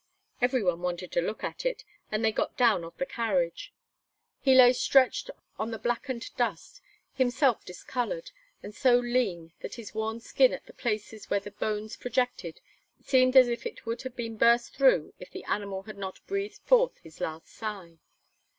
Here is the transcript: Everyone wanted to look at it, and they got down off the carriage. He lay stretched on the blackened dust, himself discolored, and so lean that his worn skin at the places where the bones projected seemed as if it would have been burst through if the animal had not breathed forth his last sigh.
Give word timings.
Everyone 0.41 0.81
wanted 0.81 1.11
to 1.11 1.21
look 1.21 1.43
at 1.43 1.63
it, 1.63 1.83
and 2.11 2.25
they 2.25 2.31
got 2.31 2.57
down 2.57 2.83
off 2.83 2.97
the 2.97 3.05
carriage. 3.05 3.71
He 4.39 4.55
lay 4.55 4.73
stretched 4.73 5.29
on 5.59 5.69
the 5.69 5.77
blackened 5.77 6.35
dust, 6.37 6.81
himself 7.13 7.63
discolored, 7.63 8.31
and 8.63 8.73
so 8.73 8.97
lean 8.97 9.53
that 9.59 9.75
his 9.75 9.93
worn 9.93 10.19
skin 10.19 10.53
at 10.53 10.65
the 10.65 10.73
places 10.73 11.29
where 11.29 11.39
the 11.39 11.51
bones 11.51 11.97
projected 11.97 12.61
seemed 13.03 13.35
as 13.35 13.47
if 13.47 13.63
it 13.63 13.85
would 13.85 14.01
have 14.01 14.15
been 14.15 14.37
burst 14.37 14.75
through 14.75 15.13
if 15.19 15.29
the 15.29 15.43
animal 15.43 15.83
had 15.83 15.99
not 15.99 16.25
breathed 16.25 16.61
forth 16.63 16.97
his 17.03 17.21
last 17.21 17.49
sigh. 17.49 17.99